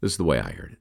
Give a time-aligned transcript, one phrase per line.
[0.00, 0.78] This is the way I heard it.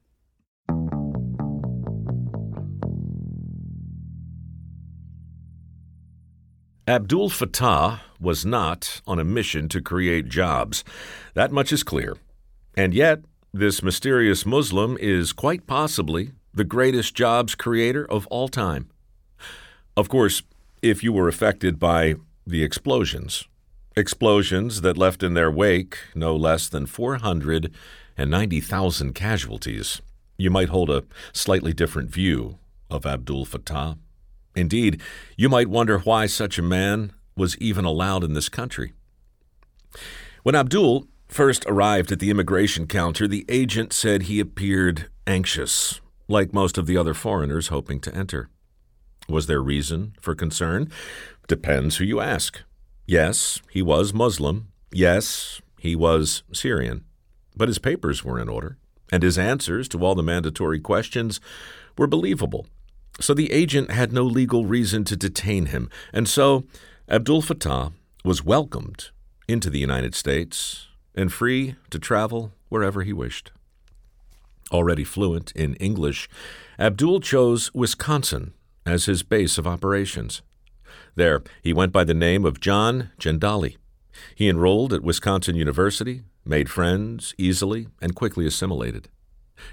[6.87, 10.83] Abdul Fattah was not on a mission to create jobs.
[11.35, 12.17] That much is clear.
[12.75, 13.19] And yet,
[13.53, 18.89] this mysterious Muslim is quite possibly the greatest jobs creator of all time.
[19.95, 20.41] Of course,
[20.81, 22.15] if you were affected by
[22.47, 23.47] the explosions,
[23.95, 26.85] explosions that left in their wake no less than
[28.19, 30.01] 490,000 casualties,
[30.37, 33.97] you might hold a slightly different view of Abdul Fattah.
[34.57, 35.01] Indeed,
[35.37, 38.91] you might wonder why such a man was even allowed in this country.
[40.43, 46.53] When Abdul first arrived at the immigration counter, the agent said he appeared anxious, like
[46.53, 48.49] most of the other foreigners hoping to enter.
[49.29, 50.91] Was there reason for concern?
[51.47, 52.59] Depends who you ask.
[53.05, 54.73] Yes, he was Muslim.
[54.91, 57.05] Yes, he was Syrian.
[57.59, 58.77] But his papers were in order,
[59.11, 61.41] and his answers to all the mandatory questions
[61.97, 62.67] were believable.
[63.19, 66.63] So the agent had no legal reason to detain him, and so
[67.09, 67.91] Abdul Fattah
[68.23, 69.09] was welcomed
[69.49, 73.51] into the United States and free to travel wherever he wished.
[74.71, 76.29] Already fluent in English,
[76.79, 78.53] Abdul chose Wisconsin
[78.85, 80.41] as his base of operations.
[81.15, 83.75] There, he went by the name of John Jandali.
[84.33, 89.09] He enrolled at Wisconsin University, made friends easily, and quickly assimilated.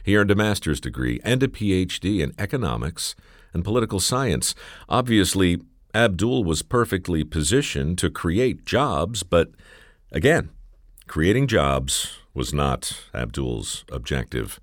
[0.02, 3.14] He earned a master's degree and a PhD in economics
[3.52, 4.54] and political science.
[4.88, 5.60] Obviously,
[5.94, 9.52] Abdul was perfectly positioned to create jobs, but
[10.12, 10.50] again,
[11.06, 14.60] creating jobs was not Abdul's objective.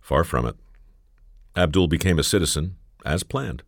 [0.00, 0.56] Far from it.
[1.56, 2.76] Abdul became a citizen,
[3.06, 3.62] as planned.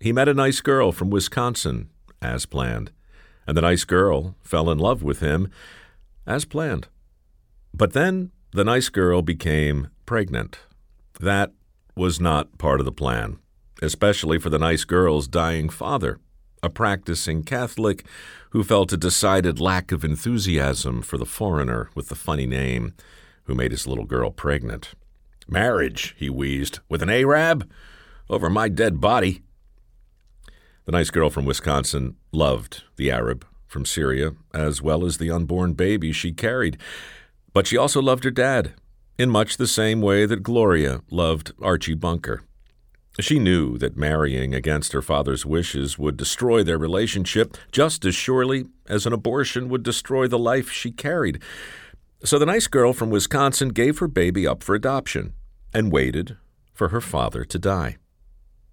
[0.00, 1.88] He met a nice girl from Wisconsin,
[2.20, 2.90] as planned,
[3.46, 5.50] and the nice girl fell in love with him,
[6.28, 6.86] as planned.
[7.74, 10.60] But then the nice girl became pregnant.
[11.18, 11.52] That
[11.96, 13.38] was not part of the plan
[13.82, 16.18] especially for the nice girl's dying father,
[16.62, 18.04] a practicing Catholic
[18.50, 22.94] who felt a decided lack of enthusiasm for the foreigner with the funny name
[23.44, 24.94] who made his little girl pregnant.
[25.46, 27.68] Marriage, he wheezed, with an Arab?
[28.28, 29.40] Over my dead body.
[30.84, 35.74] The nice girl from Wisconsin loved the Arab from Syria, as well as the unborn
[35.74, 36.78] baby she carried.
[37.52, 38.74] But she also loved her dad,
[39.18, 42.42] in much the same way that Gloria loved Archie Bunker.
[43.20, 48.66] She knew that marrying against her father's wishes would destroy their relationship just as surely
[48.86, 51.42] as an abortion would destroy the life she carried.
[52.22, 55.34] So the nice girl from Wisconsin gave her baby up for adoption
[55.74, 56.36] and waited
[56.72, 57.96] for her father to die.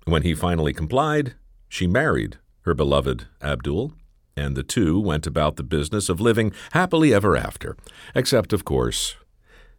[0.06, 1.34] When he finally complied,
[1.68, 3.94] she married her beloved Abdul,
[4.36, 7.78] and the two went about the business of living happily ever after.
[8.14, 9.16] Except, of course,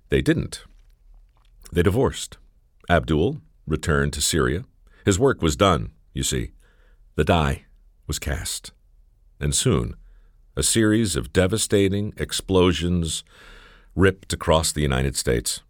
[0.08, 0.64] they didn't.
[1.72, 2.38] They divorced.
[2.88, 4.64] Abdul returned to Syria.
[5.04, 6.52] His work was done, you see.
[7.16, 7.64] The die
[8.06, 8.72] was cast.
[9.40, 9.94] And soon,
[10.56, 13.24] a series of devastating explosions
[13.94, 15.62] ripped across the United States.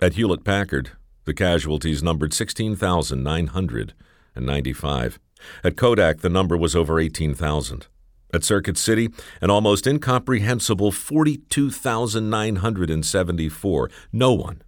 [0.00, 0.92] At Hewlett Packard,
[1.24, 5.18] the casualties numbered 16,995.
[5.62, 7.86] At Kodak, the number was over 18,000.
[8.34, 9.10] At Circuit City,
[9.42, 13.90] an almost incomprehensible 42,974.
[14.10, 14.62] No one,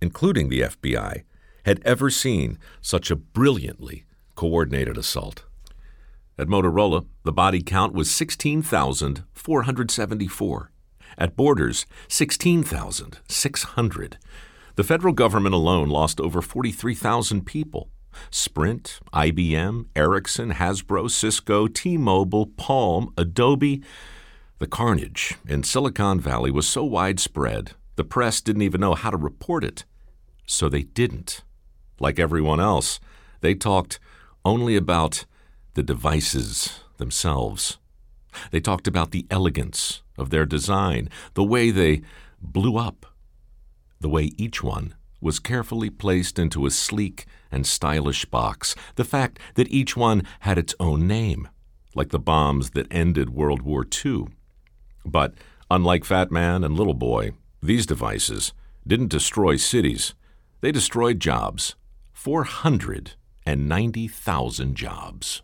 [0.00, 1.24] including the FBI,
[1.66, 5.44] had ever seen such a brilliantly coordinated assault.
[6.38, 10.70] At Motorola, the body count was 16,474.
[11.18, 14.18] At Borders, 16,600.
[14.76, 17.90] The federal government alone lost over 43,000 people.
[18.30, 23.82] Sprint, IBM, Ericsson, Hasbro, Cisco, T Mobile, Palm, Adobe.
[24.58, 29.16] The carnage in Silicon Valley was so widespread, the press didn't even know how to
[29.16, 29.84] report it.
[30.46, 31.42] So they didn't.
[31.98, 32.98] Like everyone else,
[33.40, 33.98] they talked
[34.44, 35.26] only about
[35.74, 37.78] the devices themselves.
[38.50, 42.02] They talked about the elegance of their design, the way they
[42.40, 43.06] blew up,
[44.00, 49.38] the way each one was carefully placed into a sleek and stylish box, the fact
[49.54, 51.48] that each one had its own name,
[51.94, 54.26] like the bombs that ended World War II.
[55.04, 55.34] But
[55.70, 57.32] unlike Fat Man and Little Boy,
[57.62, 58.52] these devices
[58.86, 60.14] didn't destroy cities,
[60.60, 61.76] they destroyed jobs
[62.12, 65.42] 490,000 jobs.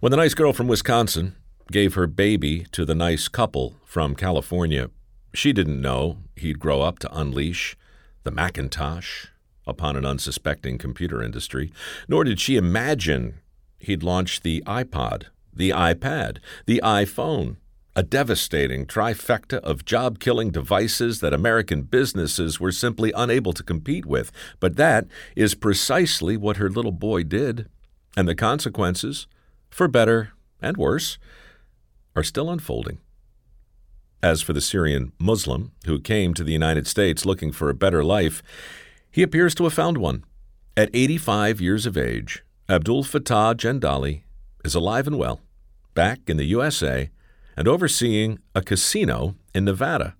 [0.00, 1.36] When the nice girl from Wisconsin
[1.70, 4.90] gave her baby to the nice couple from California,
[5.32, 7.76] she didn't know he'd grow up to unleash
[8.24, 9.26] the Macintosh
[9.66, 11.72] upon an unsuspecting computer industry,
[12.08, 13.40] nor did she imagine
[13.78, 17.56] he'd launch the iPod, the iPad, the iPhone,
[17.94, 24.06] a devastating trifecta of job killing devices that American businesses were simply unable to compete
[24.06, 24.32] with.
[24.60, 25.06] But that
[25.36, 27.68] is precisely what her little boy did.
[28.16, 29.26] And the consequences,
[29.70, 31.18] for better and worse,
[32.16, 32.98] are still unfolding.
[34.22, 38.04] As for the Syrian Muslim who came to the United States looking for a better
[38.04, 38.42] life,
[39.12, 40.24] he appears to have found one.
[40.76, 44.22] At 85 years of age, Abdul Fattah Jandali
[44.64, 45.40] is alive and well,
[45.94, 47.10] back in the USA
[47.56, 50.16] and overseeing a casino in Nevada.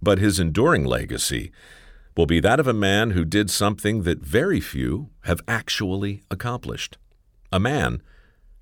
[0.00, 1.52] But his enduring legacy
[2.16, 6.96] will be that of a man who did something that very few have actually accomplished.
[7.52, 8.02] A man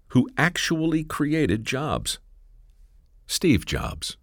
[0.08, 2.18] who actually created jobs.
[3.26, 4.16] Steve Jobs.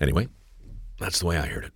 [0.00, 0.28] Anyway,
[0.98, 1.75] that's the way I heard it.